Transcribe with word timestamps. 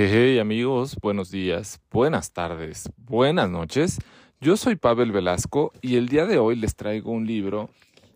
Hey, 0.00 0.38
amigos, 0.38 0.96
buenos 1.02 1.32
días, 1.32 1.80
buenas 1.90 2.32
tardes, 2.32 2.88
buenas 2.98 3.50
noches. 3.50 3.98
Yo 4.40 4.56
soy 4.56 4.76
Pavel 4.76 5.10
Velasco 5.10 5.72
y 5.82 5.96
el 5.96 6.06
día 6.06 6.24
de 6.24 6.38
hoy 6.38 6.54
les 6.54 6.76
traigo 6.76 7.10
un 7.10 7.26
libro. 7.26 7.68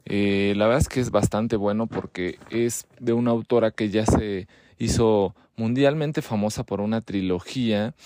Eh, 0.04 0.54
la 0.56 0.66
verdad 0.66 0.82
es 0.82 0.88
que 0.88 1.00
es 1.00 1.10
bastante 1.10 1.56
bueno 1.56 1.88
porque 1.88 2.38
es 2.50 2.86
de 3.00 3.14
una 3.14 3.32
autora 3.32 3.72
que 3.72 3.90
ya 3.90 4.06
se 4.06 4.46
hizo 4.78 5.34
mundialmente 5.56 6.22
famosa 6.22 6.62
por 6.62 6.80
una 6.80 7.00
trilogía 7.00 7.96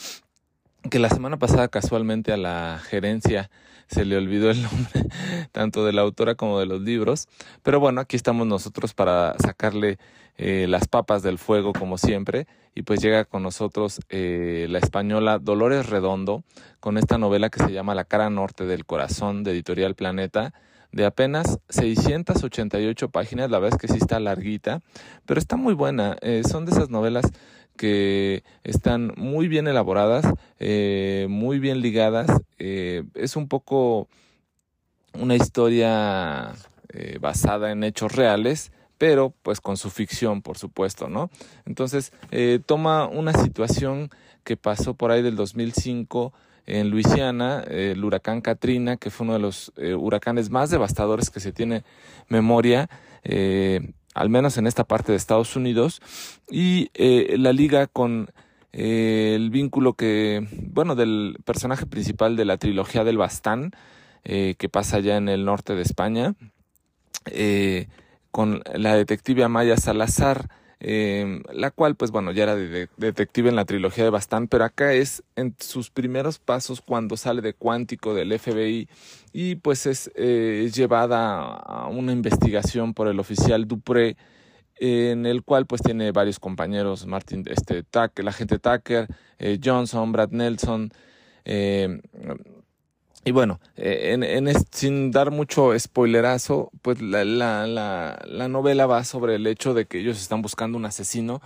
que 0.89 0.99
la 0.99 1.09
semana 1.09 1.39
pasada 1.39 1.69
casualmente 1.69 2.33
a 2.33 2.37
la 2.37 2.81
gerencia 2.85 3.51
se 3.89 4.05
le 4.05 4.17
olvidó 4.17 4.51
el 4.51 4.63
nombre 4.63 5.05
tanto 5.53 5.85
de 5.85 5.93
la 5.93 6.03
autora 6.03 6.35
como 6.35 6.59
de 6.59 6.67
los 6.67 6.81
libros. 6.81 7.29
Pero 7.63 7.81
bueno, 7.81 8.01
aquí 8.01 8.17
estamos 8.17 8.47
nosotros 8.47 8.95
para 8.95 9.35
sacarle 9.39 9.99
eh, 10.37 10.67
las 10.69 10.89
papas 10.89 11.23
del 11.23 11.39
fuego 11.39 11.73
como 11.73 11.99
siempre. 11.99 12.47
Y 12.75 12.83
pues 12.83 13.01
llega 13.01 13.25
con 13.25 13.43
nosotros 13.43 14.01
eh, 14.11 14.67
la 14.69 14.79
española 14.79 15.39
Dolores 15.39 15.89
Redondo 15.89 16.45
con 16.81 16.99
esta 16.99 17.17
novela 17.17 17.49
que 17.49 17.63
se 17.65 17.73
llama 17.73 17.95
La 17.95 18.05
cara 18.05 18.29
norte 18.29 18.67
del 18.67 18.85
corazón 18.85 19.45
de 19.45 19.53
Editorial 19.53 19.95
Planeta 19.95 20.53
de 20.93 21.05
apenas 21.05 21.59
688 21.69 23.11
páginas, 23.11 23.51
la 23.51 23.59
verdad 23.59 23.79
es 23.81 23.81
que 23.87 23.93
sí 23.93 23.99
está 24.01 24.19
larguita, 24.19 24.81
pero 25.27 25.39
está 25.39 25.57
muy 25.57 25.75
buena. 25.75 26.17
Eh, 26.23 26.43
son 26.49 26.65
de 26.65 26.73
esas 26.73 26.89
novelas 26.89 27.27
que 27.77 28.43
están 28.65 29.13
muy 29.17 29.49
bien 29.49 29.69
elaboradas, 29.69 30.27
eh, 30.59 31.27
muy 31.29 31.59
bien 31.59 31.81
ligadas. 31.81 32.29
Eh, 32.59 33.05
es 33.15 33.37
un 33.37 33.49
poco 33.49 34.09
una 35.15 35.37
historia 35.37 36.53
eh, 36.93 37.19
basada 37.21 37.71
en 37.71 37.85
hechos 37.85 38.13
reales, 38.13 38.73
pero 38.99 39.33
pues 39.43 39.61
con 39.61 39.77
su 39.77 39.91
ficción, 39.91 40.43
por 40.43 40.59
supuesto, 40.59 41.09
¿no? 41.09 41.31
Entonces, 41.67 42.13
toma 42.65 43.07
una 43.07 43.33
situación 43.35 44.11
que 44.43 44.57
pasó 44.57 44.95
por 44.95 45.11
ahí 45.11 45.23
del 45.23 45.37
2005 45.37 46.33
en 46.67 46.91
Luisiana, 46.91 47.63
el 47.69 48.03
huracán 48.03 48.41
Katrina, 48.41 48.97
que 48.97 49.11
fue 49.11 49.25
uno 49.25 49.35
de 49.35 49.41
los 49.41 49.73
huracanes 49.77 50.51
más 50.51 50.71
devastadores 50.71 51.31
que 51.31 51.41
se 51.41 51.53
tiene 51.53 51.85
memoria 52.29 52.89
al 54.17 54.31
menos 54.31 54.57
en 54.57 54.67
esta 54.67 54.85
parte 54.85 55.13
de 55.13 55.19
Estados 55.19 55.57
Unidos, 55.57 56.01
y 56.51 56.91
eh, 56.95 57.37
la 57.39 57.53
liga 57.53 57.87
con 57.87 58.31
eh, 58.73 59.35
el 59.37 59.51
vínculo 59.51 59.93
que, 59.93 60.49
bueno, 60.71 60.95
del 60.95 61.37
personaje 61.45 61.85
principal 61.85 62.35
de 62.35 62.47
la 62.47 62.57
trilogía 62.57 63.05
del 63.05 63.19
Bastán, 63.19 63.73
eh, 64.25 64.55
que 64.59 64.71
pasa 64.71 64.97
allá 64.97 65.19
en 65.19 65.29
el 65.29 65.45
norte 65.45 65.75
de 65.75 65.83
España, 65.83 66.35
con 68.31 68.63
la 68.75 68.95
detective 68.95 69.45
Amaya 69.45 69.77
Salazar, 69.77 70.49
eh, 70.79 71.43
la 71.53 71.71
cual, 71.71 71.97
pues 71.97 72.11
bueno, 72.11 72.33
ya 72.33 72.43
era 72.45 72.57
de, 72.57 72.89
detective 72.97 73.49
en 73.49 73.57
la 73.57 73.65
trilogía 73.65 74.05
de 74.05 74.11
Bastán, 74.11 74.47
pero 74.49 74.65
acá 74.65 74.93
es 74.93 75.23
en 75.35 75.55
sus 75.59 75.91
primeros 75.91 76.39
pasos 76.39 76.81
cuando 76.81 77.17
sale 77.17 77.41
de 77.41 77.55
Cuántico 77.55 78.15
del 78.15 78.39
FBI 78.39 78.89
y 79.33 79.55
pues 79.57 79.87
es 79.87 80.11
eh, 80.17 80.71
llevada 80.75 81.41
a 81.41 81.89
una 81.89 82.13
investigación 82.13 82.95
por 82.95 83.09
el 83.09 83.21
oficial 83.21 83.67
Dupré, 83.67 84.17
en 84.79 85.25
el 85.25 85.43
cual 85.43 85.67
pues 85.67 85.83
tiene 85.83 86.13
varios 86.13 86.39
compañeros, 86.39 87.07
Martin, 87.07 87.45
este, 87.47 87.83
Tucker, 87.83 88.25
la 88.25 88.33
gente 88.33 88.59
Tucker, 88.59 89.09
eh, 89.39 89.59
Johnson, 89.63 90.13
Brad 90.13 90.31
Nelson, 90.31 90.91
eh, 91.45 92.01
y 93.27 93.33
bueno, 93.33 93.59
eh, 93.75 94.17
en, 94.17 94.49
sin 94.71 95.11
dar 95.11 95.33
mucho 95.33 95.77
spoilerazo, 95.77 96.71
pues 96.81 97.03
la, 97.03 97.25
la, 97.25 97.67
la, 98.25 98.49
novela 98.49 98.87
va 98.87 99.03
sobre 99.03 99.35
el 99.35 99.49
hecho 99.49 99.75
de 99.75 99.87
que 99.87 99.99
ellos 99.99 100.23
están 100.23 100.43
buscando 100.43 100.79
un 100.79 100.85
asesino 100.85 101.43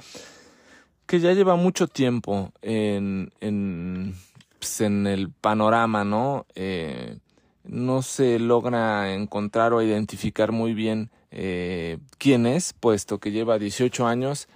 que 1.06 1.20
ya 1.20 1.32
lleva 1.32 1.56
mucho 1.56 1.88
tiempo 1.88 2.52
en, 2.60 3.32
en, 3.40 4.14
pues 4.58 4.82
en 4.82 5.06
el 5.06 5.30
panorama, 5.30 6.04
¿no? 6.04 6.44
Eh, 6.54 7.16
no 7.64 8.02
se 8.02 8.38
logra 8.38 9.14
encontrar 9.14 9.72
o 9.72 9.80
identificar 9.80 10.52
muy 10.52 10.74
bien 10.74 11.08
eh, 11.30 11.96
quién 12.18 12.44
es, 12.44 12.74
puesto 12.74 13.20
que 13.20 13.32
lleva 13.32 13.58
18 13.58 14.06
años 14.06 14.48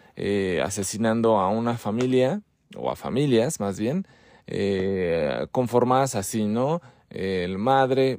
asesinando 0.63 1.39
a 1.39 1.49
una 1.49 1.79
familia, 1.79 2.43
o 2.77 2.91
a 2.91 2.97
familias 2.97 3.61
más 3.61 3.81
bien, 3.81 4.07
conformadas 5.53 6.17
así, 6.17 6.45
¿no? 6.45 6.83
El 7.15 7.59
madre, 7.59 8.19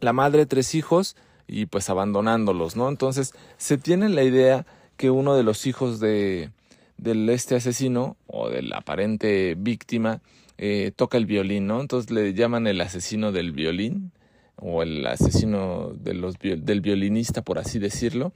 la 0.00 0.12
madre, 0.12 0.46
tres 0.46 0.74
hijos 0.74 1.16
y 1.46 1.66
pues 1.66 1.90
abandonándolos, 1.90 2.76
¿no? 2.76 2.88
Entonces 2.88 3.34
se 3.56 3.78
tiene 3.78 4.08
la 4.08 4.22
idea 4.22 4.66
que 4.96 5.10
uno 5.10 5.34
de 5.34 5.42
los 5.42 5.66
hijos 5.66 6.00
de, 6.00 6.50
del 6.96 7.28
este 7.30 7.56
asesino 7.56 8.16
o 8.26 8.48
de 8.50 8.62
la 8.62 8.78
aparente 8.78 9.54
víctima 9.58 10.20
eh, 10.58 10.92
toca 10.94 11.18
el 11.18 11.26
violín, 11.26 11.66
¿no? 11.66 11.80
Entonces 11.80 12.10
le 12.10 12.34
llaman 12.34 12.66
el 12.66 12.80
asesino 12.80 13.32
del 13.32 13.52
violín 13.52 14.12
o 14.56 14.82
el 14.82 15.06
asesino 15.06 15.92
de 15.94 16.14
los, 16.14 16.38
del 16.38 16.80
violinista, 16.80 17.42
por 17.42 17.58
así 17.58 17.78
decirlo. 17.78 18.32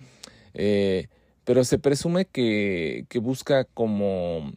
Eh, 0.54 1.08
pero 1.44 1.64
se 1.64 1.78
presume 1.78 2.24
que, 2.26 3.06
que 3.08 3.18
busca 3.20 3.64
como 3.64 4.52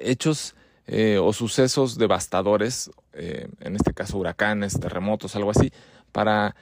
hechos 0.00 0.54
eh, 0.86 1.18
o 1.18 1.32
sucesos 1.32 1.96
devastadores, 1.96 2.90
eh, 3.12 3.48
en 3.60 3.76
este 3.76 3.94
caso 3.94 4.18
huracanes, 4.18 4.80
terremotos, 4.80 5.36
algo 5.36 5.50
así, 5.50 5.72
para 6.10 6.56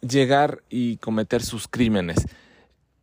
llegar 0.00 0.62
y 0.68 0.98
cometer 0.98 1.42
sus 1.42 1.66
crímenes. 1.66 2.26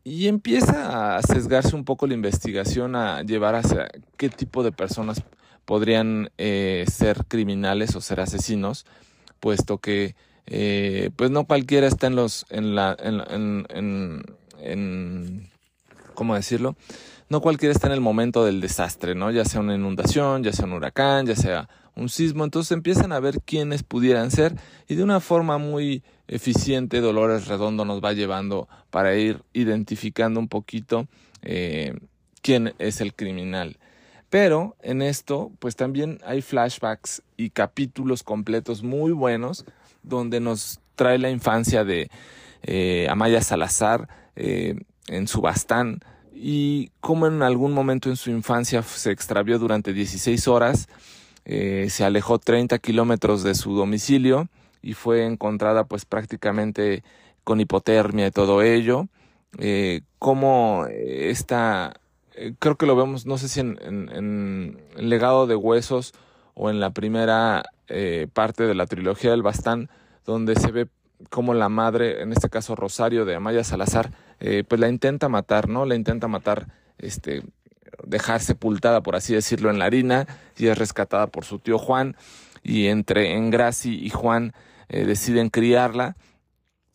Y 0.03 0.27
empieza 0.27 1.17
a 1.17 1.21
sesgarse 1.23 1.75
un 1.75 1.83
poco 1.83 2.05
la 2.05 2.13
investigación 2.13 2.95
a 2.95 3.23
llevar 3.23 3.55
hacia 3.55 3.89
qué 4.17 4.29
tipo 4.29 4.63
de 4.63 4.71
personas 4.71 5.23
podrían 5.65 6.29
eh, 6.37 6.85
ser 6.91 7.25
criminales 7.27 7.95
o 7.95 8.01
ser 8.01 8.19
asesinos, 8.19 8.85
puesto 9.39 9.79
que 9.79 10.15
pues 11.15 11.31
no 11.31 11.45
cualquiera 11.45 11.87
está 11.87 12.05
en 12.05 12.15
los 12.15 12.45
en 12.51 12.75
la 12.75 12.95
en, 12.99 13.65
en, 13.71 14.23
en 14.59 15.49
cómo 16.13 16.35
decirlo 16.35 16.75
no 17.29 17.41
cualquiera 17.41 17.73
está 17.73 17.87
en 17.87 17.93
el 17.93 18.01
momento 18.01 18.45
del 18.45 18.61
desastre, 18.61 19.15
¿no? 19.15 19.31
Ya 19.31 19.45
sea 19.45 19.61
una 19.61 19.75
inundación, 19.75 20.43
ya 20.43 20.53
sea 20.53 20.65
un 20.65 20.73
huracán, 20.73 21.25
ya 21.25 21.35
sea 21.35 21.69
un 21.95 22.09
sismo, 22.09 22.43
entonces 22.43 22.71
empiezan 22.71 23.11
a 23.11 23.19
ver 23.19 23.39
quiénes 23.41 23.83
pudieran 23.83 24.29
ser 24.29 24.55
y 24.87 24.95
de 24.95 25.03
una 25.03 25.19
forma 25.19 25.57
muy 25.57 26.03
eficiente 26.27 26.99
Dolores 26.99 27.47
Redondo 27.47 27.85
nos 27.85 28.03
va 28.03 28.13
llevando 28.13 28.67
para 28.89 29.15
ir 29.15 29.41
identificando 29.53 30.39
un 30.39 30.49
poquito 30.49 31.07
eh, 31.41 31.97
quién 32.41 32.73
es 32.79 33.01
el 33.01 33.13
criminal. 33.13 33.77
Pero 34.29 34.75
en 34.81 35.01
esto, 35.01 35.51
pues 35.59 35.75
también 35.75 36.19
hay 36.25 36.41
flashbacks 36.41 37.21
y 37.37 37.51
capítulos 37.51 38.23
completos 38.23 38.83
muy 38.83 39.13
buenos 39.13 39.65
donde 40.03 40.39
nos 40.39 40.81
trae 40.95 41.17
la 41.17 41.29
infancia 41.29 41.85
de 41.85 42.09
eh, 42.63 43.07
Amaya 43.09 43.41
Salazar 43.41 44.09
eh, 44.35 44.75
en 45.07 45.27
su 45.27 45.41
bastán, 45.41 45.99
y 46.35 46.91
cómo 46.99 47.27
en 47.27 47.41
algún 47.41 47.71
momento 47.73 48.09
en 48.09 48.17
su 48.17 48.29
infancia 48.29 48.83
se 48.83 49.11
extravió 49.11 49.57
durante 49.57 49.93
16 49.93 50.47
horas, 50.47 50.87
eh, 51.45 51.87
se 51.89 52.03
alejó 52.03 52.39
30 52.39 52.77
kilómetros 52.79 53.43
de 53.43 53.55
su 53.55 53.75
domicilio 53.75 54.49
y 54.81 54.93
fue 54.93 55.25
encontrada 55.25 55.85
pues 55.85 56.05
prácticamente 56.05 57.03
con 57.43 57.61
hipotermia 57.61 58.27
y 58.27 58.31
todo 58.31 58.61
ello. 58.61 59.07
Eh, 59.57 60.01
esta, 60.99 61.93
eh, 62.35 62.53
creo 62.59 62.75
que 62.75 62.85
lo 62.85 62.95
vemos, 62.95 63.25
no 63.25 63.37
sé 63.37 63.47
si 63.47 63.61
en, 63.61 64.77
Legado 64.97 65.47
de 65.47 65.55
Huesos 65.55 66.13
o 66.53 66.69
en 66.69 66.79
la 66.79 66.89
primera 66.89 67.63
parte 68.33 68.63
de 68.63 68.73
la 68.73 68.87
trilogía 68.87 69.31
del 69.31 69.43
Bastán, 69.43 69.89
donde 70.25 70.55
se 70.55 70.71
ve 70.71 70.87
como 71.29 71.53
la 71.53 71.69
madre, 71.69 72.23
en 72.23 72.31
este 72.31 72.49
caso 72.49 72.75
Rosario 72.75 73.25
de 73.25 73.35
Amaya 73.35 73.63
Salazar, 73.63 74.11
eh, 74.39 74.63
pues 74.67 74.79
la 74.81 74.89
intenta 74.89 75.29
matar, 75.29 75.69
¿no? 75.69 75.85
La 75.85 75.95
intenta 75.95 76.27
matar, 76.27 76.67
este, 76.97 77.43
dejar 78.05 78.41
sepultada, 78.41 79.01
por 79.01 79.15
así 79.15 79.33
decirlo, 79.33 79.69
en 79.69 79.79
la 79.79 79.85
harina 79.85 80.27
y 80.57 80.67
es 80.67 80.77
rescatada 80.77 81.27
por 81.27 81.45
su 81.45 81.59
tío 81.59 81.77
Juan 81.77 82.15
y 82.63 82.87
entre 82.87 83.35
Engraci 83.35 83.93
y 84.03 84.09
Juan 84.09 84.53
eh, 84.89 85.05
deciden 85.05 85.49
criarla. 85.49 86.15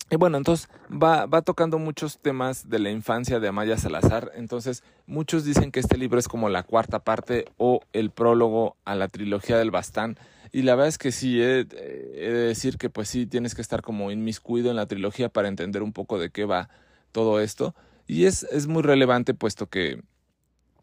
Y 0.09 0.17
bueno, 0.17 0.37
entonces 0.37 0.67
va, 0.91 1.25
tocando 1.41 1.79
muchos 1.79 2.19
temas 2.19 2.69
de 2.69 2.79
la 2.79 2.91
infancia 2.91 3.39
de 3.39 3.47
Amaya 3.47 3.77
Salazar. 3.77 4.31
Entonces, 4.35 4.83
muchos 5.05 5.45
dicen 5.45 5.71
que 5.71 5.79
este 5.79 5.97
libro 5.97 6.19
es 6.19 6.27
como 6.27 6.49
la 6.49 6.63
cuarta 6.63 6.99
parte 6.99 7.45
o 7.55 7.79
el 7.93 8.11
prólogo 8.11 8.75
a 8.83 8.95
la 8.95 9.07
trilogía 9.07 9.57
del 9.57 9.71
Bastán. 9.71 10.17
Y 10.51 10.63
la 10.63 10.75
verdad 10.75 10.89
es 10.89 10.97
que 10.97 11.13
sí, 11.13 11.41
he, 11.41 11.59
he 11.59 11.65
de 11.65 12.45
decir 12.47 12.77
que 12.77 12.89
pues 12.89 13.07
sí, 13.07 13.25
tienes 13.25 13.55
que 13.55 13.61
estar 13.61 13.81
como 13.81 14.11
inmiscuido 14.11 14.69
en 14.69 14.75
la 14.75 14.85
trilogía 14.85 15.29
para 15.29 15.47
entender 15.47 15.81
un 15.81 15.93
poco 15.93 16.19
de 16.19 16.29
qué 16.29 16.43
va 16.43 16.67
todo 17.11 17.39
esto. 17.39 17.75
Y 18.07 18.25
es, 18.25 18.43
es 18.43 18.67
muy 18.67 18.83
relevante 18.83 19.33
puesto 19.33 19.67
que 19.67 20.01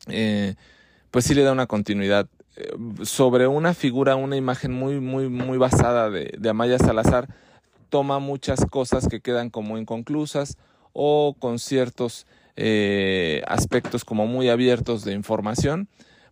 eh, 0.07 0.55
pues 1.11 1.25
sí 1.25 1.35
le 1.35 1.43
da 1.43 1.53
una 1.53 1.67
continuidad 1.67 2.29
eh, 2.57 2.73
sobre 3.03 3.47
una 3.47 3.75
figura, 3.75 4.17
una 4.17 4.37
imagen 4.37 4.73
muy, 4.73 5.01
muy, 5.01 5.29
muy 5.29 5.59
basada 5.59 6.11
de, 6.11 6.35
de 6.39 6.49
Amaya 6.49 6.79
Salazar, 6.79 7.29
toma 7.89 8.19
muchas 8.19 8.65
cosas 8.67 9.09
que 9.09 9.21
quedan 9.21 9.51
como 9.51 9.79
inconclusas 9.79 10.57
o 10.93 11.37
con 11.39 11.59
ciertos 11.59 12.27
eh, 12.57 13.43
aspectos 13.47 14.05
como 14.05 14.27
muy 14.27 14.49
abiertos 14.49 15.05
de 15.05 15.13
información, 15.13 15.89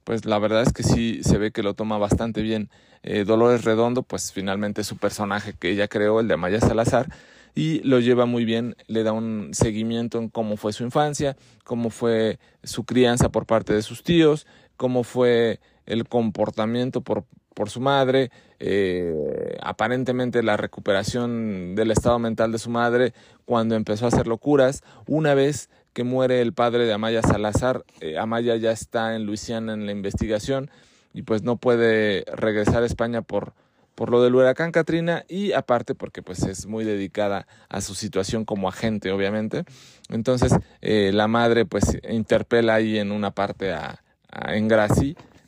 pues 0.06 0.24
la 0.24 0.38
verdad 0.38 0.62
es 0.62 0.72
que 0.72 0.84
sí 0.84 1.18
se 1.24 1.36
ve 1.36 1.50
que 1.50 1.64
lo 1.64 1.74
toma 1.74 1.98
bastante 1.98 2.40
bien. 2.40 2.70
Eh, 3.02 3.24
Dolores 3.24 3.64
Redondo, 3.64 4.04
pues 4.04 4.30
finalmente 4.30 4.84
su 4.84 4.98
personaje 4.98 5.54
que 5.58 5.68
ella 5.68 5.88
creó, 5.88 6.20
el 6.20 6.28
de 6.28 6.34
Amaya 6.34 6.60
Salazar, 6.60 7.08
y 7.56 7.80
lo 7.80 7.98
lleva 7.98 8.24
muy 8.24 8.44
bien, 8.44 8.76
le 8.86 9.02
da 9.02 9.10
un 9.10 9.48
seguimiento 9.52 10.18
en 10.18 10.28
cómo 10.28 10.56
fue 10.56 10.72
su 10.72 10.84
infancia, 10.84 11.36
cómo 11.64 11.90
fue 11.90 12.38
su 12.62 12.84
crianza 12.84 13.30
por 13.30 13.46
parte 13.46 13.74
de 13.74 13.82
sus 13.82 14.04
tíos, 14.04 14.46
cómo 14.76 15.02
fue 15.02 15.58
el 15.86 16.06
comportamiento 16.06 17.00
por, 17.00 17.24
por 17.52 17.68
su 17.68 17.80
madre, 17.80 18.30
eh, 18.60 19.58
aparentemente 19.60 20.44
la 20.44 20.56
recuperación 20.56 21.74
del 21.74 21.90
estado 21.90 22.20
mental 22.20 22.52
de 22.52 22.58
su 22.58 22.70
madre 22.70 23.12
cuando 23.44 23.74
empezó 23.74 24.04
a 24.04 24.08
hacer 24.08 24.28
locuras. 24.28 24.84
Una 25.08 25.34
vez 25.34 25.68
que 25.96 26.04
muere 26.04 26.42
el 26.42 26.52
padre 26.52 26.84
de 26.84 26.92
Amaya 26.92 27.22
Salazar, 27.22 27.82
eh, 28.02 28.18
Amaya 28.18 28.54
ya 28.56 28.70
está 28.70 29.16
en 29.16 29.24
Luisiana 29.24 29.72
en 29.72 29.86
la 29.86 29.92
investigación 29.92 30.70
y 31.14 31.22
pues 31.22 31.42
no 31.42 31.56
puede 31.56 32.26
regresar 32.34 32.82
a 32.82 32.86
España 32.86 33.22
por, 33.22 33.54
por 33.94 34.10
lo 34.10 34.22
del 34.22 34.34
huracán 34.34 34.72
Katrina 34.72 35.24
y 35.26 35.52
aparte 35.52 35.94
porque 35.94 36.20
pues 36.20 36.42
es 36.42 36.66
muy 36.66 36.84
dedicada 36.84 37.46
a 37.70 37.80
su 37.80 37.94
situación 37.94 38.44
como 38.44 38.68
agente 38.68 39.10
obviamente. 39.10 39.64
Entonces 40.10 40.52
eh, 40.82 41.12
la 41.14 41.28
madre 41.28 41.64
pues 41.64 41.96
interpela 42.10 42.74
ahí 42.74 42.98
en 42.98 43.10
una 43.10 43.30
parte 43.30 43.72
a, 43.72 44.02
a 44.30 44.52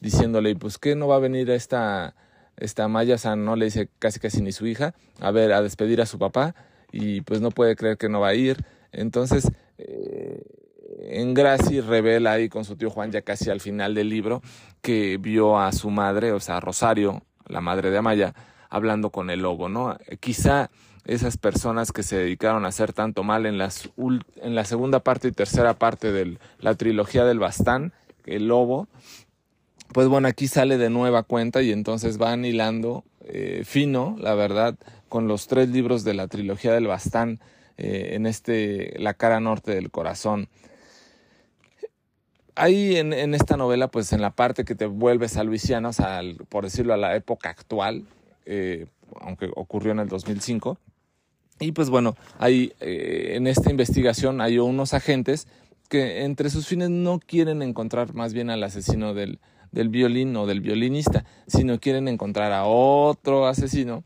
diciéndole 0.00 0.56
pues 0.56 0.78
que 0.78 0.96
no 0.96 1.08
va 1.08 1.16
a 1.16 1.18
venir 1.18 1.50
esta 1.50 2.14
esta 2.56 2.88
Maya 2.88 3.18
San 3.18 3.44
no 3.44 3.54
le 3.54 3.66
dice 3.66 3.90
casi 3.98 4.18
casi 4.18 4.40
ni 4.40 4.52
su 4.52 4.66
hija 4.66 4.94
a 5.20 5.30
ver 5.30 5.52
a 5.52 5.60
despedir 5.60 6.00
a 6.00 6.06
su 6.06 6.18
papá 6.18 6.54
y 6.90 7.20
pues 7.20 7.42
no 7.42 7.50
puede 7.50 7.76
creer 7.76 7.98
que 7.98 8.08
no 8.08 8.20
va 8.20 8.28
a 8.28 8.34
ir. 8.34 8.64
Entonces 8.92 9.52
eh, 9.78 10.42
Engrasi 11.10 11.80
revela 11.80 12.32
ahí 12.32 12.48
con 12.48 12.64
su 12.64 12.76
tío 12.76 12.90
Juan 12.90 13.12
ya 13.12 13.22
casi 13.22 13.50
al 13.50 13.60
final 13.60 13.94
del 13.94 14.08
libro 14.08 14.42
que 14.82 15.16
vio 15.19 15.58
a 15.58 15.72
su 15.72 15.90
madre 15.90 16.32
o 16.32 16.40
sea 16.40 16.60
Rosario 16.60 17.22
la 17.48 17.60
madre 17.60 17.90
de 17.90 17.98
Amaya, 17.98 18.34
hablando 18.70 19.10
con 19.10 19.30
el 19.30 19.40
lobo, 19.40 19.69
¿no? 19.69 19.96
Quizá 20.20 20.70
esas 21.04 21.38
personas 21.38 21.90
que 21.92 22.02
se 22.02 22.19
dedicaron 22.19 22.64
a 22.64 22.69
hacer 22.69 22.92
tanto 22.92 23.22
mal 23.22 23.46
en, 23.46 23.58
en 23.60 24.54
la 24.54 24.64
segunda 24.64 25.00
parte 25.00 25.28
y 25.28 25.32
tercera 25.32 25.75
parte 25.75 26.12
de 26.12 26.38
la 26.58 26.75
trilogía 26.75 27.25
del 27.25 27.38
Bastán, 27.38 27.92
el 28.26 28.48
lobo, 28.48 28.88
pues 29.92 30.06
bueno, 30.06 30.28
aquí 30.28 30.48
sale 30.48 30.76
de 30.76 30.90
nueva 30.90 31.22
cuenta 31.22 31.62
y 31.62 31.72
entonces 31.72 32.19
van 32.19 32.44
hilando 32.44 33.04
eh, 33.25 33.62
fino, 33.64 34.16
la 34.19 34.34
verdad, 34.34 34.76
con 35.08 35.28
los 35.28 35.46
tres 35.46 35.70
libros 35.70 36.04
de 36.04 36.12
la 36.12 36.28
trilogía 36.28 36.75
del 36.75 36.86
Bastán 36.86 37.40
eh, 37.78 38.10
en 38.14 38.26
este 38.26 38.94
La 38.98 39.14
cara 39.14 39.40
norte 39.40 39.75
del 39.75 39.90
corazón. 39.90 40.48
Ahí 42.56 42.96
en, 42.96 43.12
esta 43.34 43.56
novela, 43.56 43.86
pues 43.86 44.12
en 44.12 44.20
la 44.20 44.32
parte 44.32 44.64
que 44.64 44.75
te 44.75 44.86
vuelves 44.86 45.36
a 45.36 45.44
Luisiana, 45.44 45.90
o 45.90 45.92
sea, 45.92 46.20
por 46.48 46.64
decirlo 46.64 46.92
a 46.92 46.96
la 46.96 47.14
época 47.14 47.50
actual, 47.50 48.04
eh, 48.46 48.86
aunque 49.20 49.48
ocurrió 49.54 49.92
en 49.92 50.00
el 50.00 50.08
2005, 50.08 50.76
y 51.60 51.70
pues 51.70 51.88
bueno, 51.88 52.16
hay, 52.36 52.72
eh, 52.80 53.34
en 53.36 53.46
esta 53.46 53.70
investigación 53.70 54.40
hay 54.40 54.58
unos 54.58 54.92
agentes 54.92 55.46
que 55.88 56.25
entre 56.25 56.50
sus 56.50 56.66
fines 56.66 56.90
no 56.90 57.20
quieren 57.25 57.62
encontrar 57.62 58.12
más 58.14 58.34
bien 58.34 58.50
al 58.50 58.64
asesino 58.64 59.14
del, 59.14 59.38
del 59.70 59.88
violín 59.88 60.34
o 60.34 60.46
del 60.46 60.60
violinista, 60.60 61.25
sino 61.46 61.78
quieren 61.78 62.08
encontrar 62.08 62.50
a 62.52 62.64
otro 62.64 63.46
asesino 63.46 64.02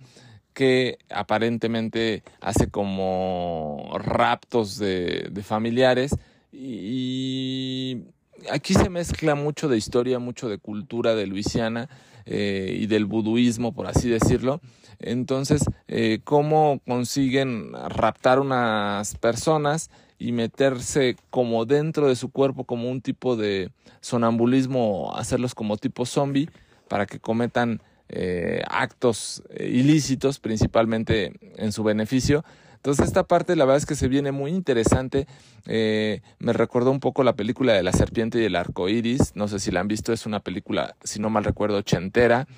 que 0.53 0.99
aparentemente 1.11 2.23
hace 2.41 2.71
como 2.71 3.91
raptos 3.99 4.79
de, 4.79 5.31
familiares 5.43 6.17
y 6.53 8.03
aquí 8.51 8.75
se 8.75 8.91
mezcla 8.91 9.35
mucho 9.35 9.69
de 9.69 9.77
historia, 9.77 10.19
mucho 10.19 10.49
de 10.49 10.59
cultura 10.59 11.15
de 11.15 11.27
Luisiana 11.27 11.89
eh, 12.27 12.77
y 12.81 12.87
del 12.87 13.07
buduismo, 13.07 13.73
por 13.73 13.87
así 13.87 14.09
decirlo. 14.09 14.61
Entonces, 14.99 15.65
eh, 15.89 16.21
¿cómo 16.23 16.81
consiguen 16.87 17.73
raptar 17.89 18.39
unas 18.39 19.17
personas 19.17 19.91
y 20.19 20.31
meterse 20.33 21.17
como 21.31 21.65
dentro 21.65 22.09
de 22.09 22.15
su 22.15 22.31
cuerpo, 22.31 22.65
como 22.65 22.89
un 22.89 23.01
tipo 23.01 23.35
de 23.35 23.71
sonambulismo, 24.01 25.13
hacerlos 25.17 25.55
como 25.55 25.77
tipo 25.77 26.07
zombie, 26.07 26.49
para 26.89 27.07
que 27.07 27.19
cometan 27.19 27.83
eh, 28.13 28.63
actos 28.69 29.43
ilícitos, 29.59 30.39
principalmente 30.39 31.33
en 31.57 31.73
su 31.73 31.83
beneficio? 31.83 32.45
Entonces 32.77 33.07
esta 33.07 33.23
parte 33.23 33.55
la 33.55 33.65
verdad 33.65 33.79
es 33.79 33.87
que 33.87 33.95
se 33.95 34.09
viene 34.09 34.33
muy 34.33 34.51
interesante. 34.51 35.27
Eh, 35.67 36.21
me 36.41 36.53
recordó 36.53 36.91
un 36.91 36.99
poco 36.99 37.23
la 37.23 37.35
película 37.35 37.75
de 37.75 37.83
la 37.85 37.93
serpiente 37.93 38.41
y 38.41 38.45
el 38.45 38.57
arco 38.57 38.89
iris. 38.89 39.37
No 39.37 39.47
sé 39.47 39.61
si 39.61 39.71
la 39.71 39.81
han 39.81 39.89
visto, 39.89 40.13
es 40.13 40.27
una 40.27 40.41
película, 40.41 40.97
si 41.05 41.21
no 41.21 41.31
mal 41.31 41.45
recuerdo, 41.45 41.77
ochentera. 41.79 42.49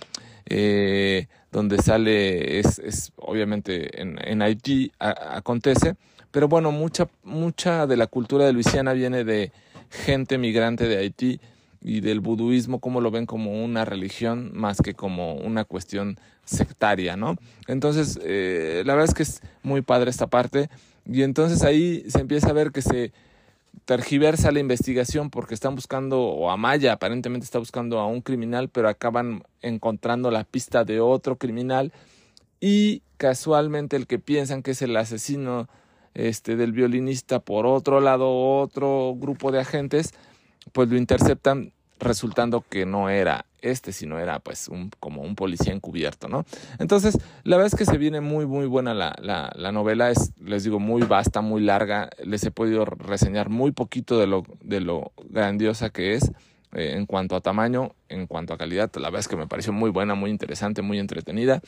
Eh, 0.47 1.27
donde 1.53 1.79
sale, 1.79 2.59
es, 2.59 2.79
es 2.79 3.13
obviamente 3.17 4.01
en, 4.01 4.19
en 4.23 4.43
Haití 4.43 4.93
acontece, 4.99 5.95
pero 6.31 6.49
bueno, 6.49 6.73
mucha, 6.73 7.09
mucha 7.23 7.87
de 7.87 7.97
la 7.97 8.09
cultura 8.09 8.45
de 8.45 8.53
Luisiana 8.53 8.93
viene 8.93 9.25
de 9.25 9.53
gente 9.91 10.37
migrante 10.37 10.89
de 10.89 10.99
Haití 10.99 11.41
y 11.85 12.01
del 12.01 12.21
buduismo, 12.21 12.81
como 12.81 13.03
lo 13.03 13.11
ven 13.11 13.27
como 13.27 13.63
una 13.63 13.85
religión 13.85 14.51
más 14.55 14.81
que 14.81 14.95
como 14.95 15.35
una 15.35 15.65
cuestión 15.65 16.19
sectaria, 16.45 17.17
¿no? 17.17 17.37
Entonces, 17.69 18.19
eh, 18.25 18.83
la 18.87 18.95
verdad 18.95 19.11
es 19.11 19.15
que 19.15 19.23
es 19.23 19.43
muy 19.63 19.83
padre 19.83 20.11
esta 20.11 20.27
parte 20.27 20.71
y 21.07 21.23
entonces 21.23 21.63
ahí 21.63 22.03
se 22.09 22.21
empieza 22.21 22.49
a 22.49 22.55
ver 22.55 22.73
que 22.73 22.81
se 22.81 23.13
tergiversa 23.85 24.51
la 24.51 24.61
investigación 24.61 25.29
porque 25.29 25.53
están 25.53 25.75
buscando, 25.75 26.23
o 26.23 26.51
Amaya 26.51 26.95
aparentemente 26.95 27.45
está 27.45 27.59
buscando 27.59 27.99
a 27.99 28.07
un 28.07 28.23
criminal, 28.23 28.71
pero 28.71 28.89
acaban 28.89 29.43
encontrando 29.61 30.31
la 30.31 30.45
pista 30.45 30.85
de 30.85 31.01
otro 31.01 31.37
criminal 31.37 31.93
y 32.61 33.03
casualmente 33.19 33.97
el 33.97 34.07
que 34.07 34.19
piensan 34.19 34.63
que 34.63 34.71
es 34.71 34.81
el 34.81 34.97
asesino 34.97 35.69
este, 36.15 36.57
del 36.57 36.73
violinista 36.73 37.41
por 37.41 37.67
otro 37.67 38.01
lado, 38.01 38.59
otro 38.59 39.15
grupo 39.19 39.53
de 39.53 39.61
agentes, 39.61 40.15
pues 40.73 40.89
lo 40.89 40.97
interceptan 40.97 41.74
resultando 41.99 42.65
que 42.69 42.87
no 42.87 43.09
era 43.09 43.47
este, 43.65 43.93
sino 43.93 44.19
era 44.19 44.41
pues 44.41 44.69
un, 44.69 44.91
como 45.01 45.23
un 45.23 45.35
policía 45.35 45.73
encubierto, 45.73 46.29
¿no? 46.29 46.45
Entonces, 46.79 47.19
la 47.45 47.57
verdad 47.57 47.73
es 47.73 47.79
que 47.79 47.91
se 47.91 47.97
viene 47.97 48.21
muy, 48.21 48.47
muy 48.47 48.67
buena 48.67 48.93
la, 48.93 49.17
la, 49.21 49.51
la 49.57 49.73
novela, 49.73 50.11
es, 50.11 50.33
les 50.39 50.65
digo, 50.65 50.79
muy 50.79 51.03
vasta, 51.03 51.41
muy 51.41 51.63
larga, 51.63 52.11
les 52.23 52.45
he 52.45 52.51
podido 52.51 52.85
reseñar 52.85 53.49
muy 53.49 53.73
poquito 53.73 54.19
de 54.19 54.27
lo, 54.27 54.45
de 54.61 54.81
lo 54.81 55.13
grandiosa 55.31 55.89
que 55.89 56.15
es 56.15 56.31
eh, 56.75 56.93
en 56.95 57.07
cuanto 57.07 57.37
a 57.37 57.41
tamaño, 57.41 57.95
en 58.11 58.27
cuanto 58.27 58.53
a 58.53 58.59
calidad, 58.59 58.91
la 58.97 59.09
verdad 59.09 59.21
es 59.21 59.29
que 59.29 59.37
me 59.37 59.47
pareció 59.47 59.73
muy 59.73 59.91
buena, 59.91 60.15
muy 60.15 60.31
interesante, 60.31 60.83
muy 60.83 60.99
entretenida. 60.99 61.63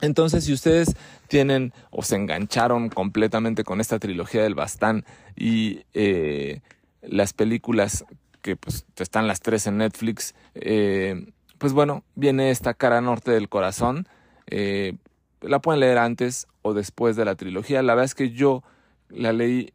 Entonces, 0.00 0.44
si 0.44 0.52
ustedes 0.52 0.94
tienen 1.28 1.72
o 1.90 2.02
se 2.02 2.16
engancharon 2.16 2.90
completamente 2.90 3.64
con 3.64 3.80
esta 3.80 3.98
trilogía 3.98 4.42
del 4.42 4.54
Bastán 4.54 5.04
y 5.36 5.84
eh, 5.94 6.60
las 7.00 7.32
películas 7.32 8.04
que 8.46 8.54
pues 8.54 8.86
están 8.96 9.26
las 9.26 9.40
tres 9.40 9.66
en 9.66 9.78
Netflix, 9.78 10.36
eh, 10.54 11.32
pues 11.58 11.72
bueno, 11.72 12.04
viene 12.14 12.52
esta 12.52 12.74
cara 12.74 13.00
norte 13.00 13.32
del 13.32 13.48
corazón. 13.48 14.06
Eh, 14.46 14.94
la 15.40 15.58
pueden 15.58 15.80
leer 15.80 15.98
antes 15.98 16.46
o 16.62 16.72
después 16.72 17.16
de 17.16 17.24
la 17.24 17.34
trilogía. 17.34 17.82
La 17.82 17.94
verdad 17.94 18.04
es 18.04 18.14
que 18.14 18.30
yo 18.30 18.62
la 19.08 19.32
leí 19.32 19.72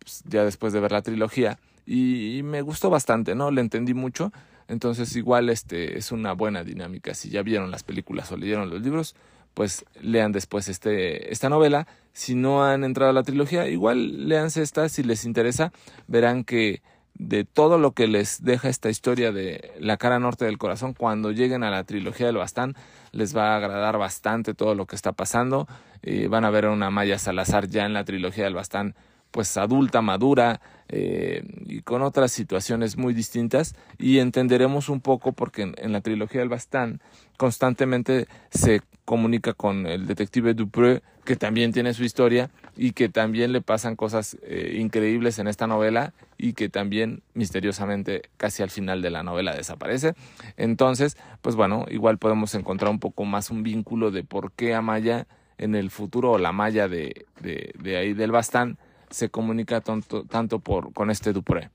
pues, 0.00 0.22
ya 0.26 0.44
después 0.44 0.74
de 0.74 0.80
ver 0.80 0.92
la 0.92 1.00
trilogía 1.00 1.58
y, 1.86 2.42
me 2.44 2.60
gustó 2.60 2.90
bastante, 2.90 3.34
¿no? 3.34 3.50
Le 3.50 3.62
entendí 3.62 3.94
mucho. 3.94 4.32
Entonces 4.68 5.16
igual 5.16 5.48
este 5.48 5.96
es 5.96 6.12
una 6.12 6.34
buena 6.34 6.62
dinámica. 6.62 7.14
Si 7.14 7.30
ya 7.30 7.40
vieron 7.42 7.70
las 7.70 7.84
películas 7.84 8.30
o 8.32 8.36
leyeron 8.36 8.68
los 8.68 8.82
libros, 8.82 9.16
pues 9.54 9.86
lean 10.02 10.32
después 10.32 10.68
este, 10.68 11.32
esta 11.32 11.48
novela. 11.48 11.86
Si 12.12 12.34
no 12.34 12.66
han 12.66 12.84
entrado 12.84 13.12
a 13.12 13.14
la 13.14 13.22
trilogía, 13.22 13.66
igual 13.66 14.28
leanse 14.28 14.60
esta 14.60 14.90
si 14.90 15.02
les 15.02 15.24
interesa. 15.24 15.72
Verán 16.06 16.44
que 16.44 16.82
de 17.14 17.44
todo 17.44 17.78
lo 17.78 17.92
que 17.92 18.08
les 18.08 18.42
deja 18.42 18.68
esta 18.68 18.90
historia 18.90 19.32
de 19.32 19.72
la 19.78 19.96
cara 19.96 20.18
norte 20.18 20.44
del 20.44 20.58
corazón 20.58 20.94
cuando 20.94 21.30
lleguen 21.30 21.62
a 21.62 21.70
la 21.70 21.84
trilogía 21.84 22.26
del 22.26 22.36
Bastán 22.36 22.74
les 23.12 23.36
va 23.36 23.52
a 23.52 23.56
agradar 23.56 23.98
bastante 23.98 24.54
todo 24.54 24.74
lo 24.74 24.86
que 24.86 24.96
está 24.96 25.12
pasando. 25.12 25.68
Eh, 26.02 26.26
van 26.28 26.44
a 26.44 26.50
ver 26.50 26.66
a 26.66 26.70
una 26.70 26.90
Maya 26.90 27.18
Salazar 27.18 27.68
ya 27.68 27.86
en 27.86 27.92
la 27.92 28.04
trilogía 28.04 28.44
del 28.44 28.54
Bastán 28.54 28.94
pues 29.30 29.56
adulta, 29.56 30.00
madura 30.00 30.60
eh, 30.88 31.42
y 31.66 31.82
con 31.82 32.02
otras 32.02 32.30
situaciones 32.30 32.96
muy 32.96 33.14
distintas. 33.14 33.74
Y 33.98 34.18
entenderemos 34.18 34.88
un 34.88 35.00
poco 35.00 35.32
porque 35.32 35.72
en, 35.76 35.92
la 35.92 36.00
trilogía 36.00 36.40
del 36.40 36.48
Bastán 36.48 37.00
constantemente 37.36 38.28
se 38.50 38.82
comunica 39.04 39.52
con 39.52 39.86
el 39.86 40.06
detective 40.06 40.54
Dupré 40.54 41.02
que 41.24 41.36
también 41.36 41.72
tiene 41.72 41.94
su 41.94 42.04
historia 42.04 42.50
y 42.76 42.92
que 42.92 43.08
también 43.08 43.52
le 43.52 43.60
pasan 43.60 43.96
cosas 43.96 44.36
eh, 44.42 44.76
increíbles 44.78 45.38
en 45.38 45.48
esta 45.48 45.66
novela 45.66 46.12
y 46.38 46.52
que 46.52 46.68
también 46.68 47.22
misteriosamente 47.34 48.22
casi 48.36 48.62
al 48.62 48.70
final 48.70 49.02
de 49.02 49.10
la 49.10 49.22
novela 49.22 49.54
desaparece. 49.54 50.14
Entonces, 50.56 51.16
pues 51.42 51.56
bueno, 51.56 51.86
igual 51.90 52.18
podemos 52.18 52.54
encontrar 52.54 52.90
un 52.90 53.00
poco 53.00 53.24
más 53.24 53.50
un 53.50 53.62
vínculo 53.62 54.10
de 54.10 54.24
por 54.24 54.52
qué 54.52 54.74
Amaya 54.74 55.26
en 55.58 55.74
el 55.74 55.90
futuro 55.90 56.32
o 56.32 56.38
la 56.38 56.52
Maya 56.52 56.88
de, 56.88 57.26
de, 57.40 57.72
de 57.78 57.96
ahí 57.96 58.12
del 58.12 58.32
Bastán 58.32 58.76
se 59.10 59.28
comunica 59.28 59.80
tanto, 59.80 60.24
tanto 60.24 60.58
por, 60.58 60.92
con 60.92 61.10
este 61.10 61.32
Dupré. 61.32 61.70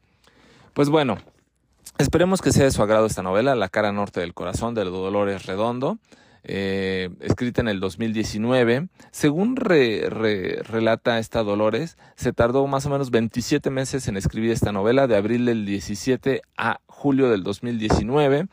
Pues 0.73 0.89
bueno, 0.89 1.17
Esperemos 1.97 2.41
que 2.41 2.53
sea 2.53 2.63
de 2.63 2.71
su 2.71 2.81
agrado 2.81 3.07
esta 3.07 3.23
novela, 3.23 3.55
La 3.55 3.67
cara 3.67 3.91
norte 3.91 4.21
del 4.21 4.33
corazón 4.33 4.73
de 4.73 4.85
Dolores 4.85 5.45
Redondo. 5.45 5.97
Eh, 6.43 7.09
escrita 7.21 7.61
en 7.61 7.67
el 7.67 7.79
2019. 7.79 8.87
Según 9.11 9.55
relata 9.55 11.19
esta 11.19 11.43
Dolores, 11.43 11.97
se 12.15 12.33
tardó 12.33 12.65
más 12.67 12.85
o 12.85 12.89
menos 12.89 13.11
27 13.11 13.69
meses 13.69 14.07
en 14.07 14.17
escribir 14.17 14.51
esta 14.51 14.71
novela, 14.71 15.07
de 15.07 15.17
abril 15.17 15.45
del 15.45 15.65
17 15.65 16.41
a 16.57 16.79
julio 16.87 17.29
del 17.29 17.43
2019. 17.43 18.47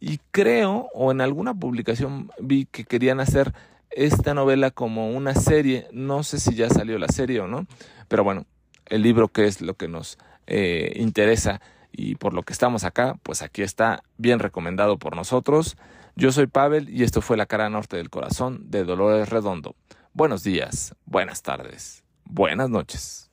Y 0.00 0.18
creo, 0.30 0.88
o 0.94 1.12
en 1.12 1.20
alguna 1.20 1.54
publicación 1.54 2.30
vi 2.40 2.66
que 2.66 2.84
querían 2.84 3.20
hacer 3.20 3.52
esta 3.90 4.34
novela 4.34 4.70
como 4.70 5.10
una 5.10 5.34
serie. 5.34 5.86
No 5.92 6.22
sé 6.22 6.40
si 6.40 6.54
ya 6.54 6.70
salió 6.70 6.98
la 6.98 7.08
serie 7.08 7.40
o 7.40 7.46
no, 7.46 7.66
pero 8.08 8.24
bueno, 8.24 8.46
el 8.86 9.02
libro 9.02 9.28
que 9.28 9.46
es 9.46 9.60
lo 9.60 9.74
que 9.74 9.88
nos 9.88 10.18
eh, 10.46 10.94
interesa 10.96 11.60
y 11.92 12.14
por 12.14 12.34
lo 12.34 12.42
que 12.42 12.52
estamos 12.52 12.84
acá, 12.84 13.16
pues 13.22 13.42
aquí 13.42 13.62
está 13.62 14.02
bien 14.16 14.38
recomendado 14.38 14.98
por 14.98 15.16
nosotros. 15.16 15.76
Yo 16.20 16.32
soy 16.32 16.46
Pavel 16.46 16.90
y 16.90 17.02
esto 17.02 17.22
fue 17.22 17.38
La 17.38 17.46
cara 17.46 17.70
norte 17.70 17.96
del 17.96 18.10
corazón 18.10 18.70
de 18.70 18.84
Dolores 18.84 19.30
Redondo. 19.30 19.74
Buenos 20.12 20.42
días, 20.42 20.94
buenas 21.06 21.40
tardes, 21.40 22.04
buenas 22.26 22.68
noches. 22.68 23.29